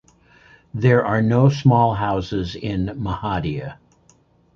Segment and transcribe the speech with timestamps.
[0.73, 3.77] There are no small houses in Mehadia.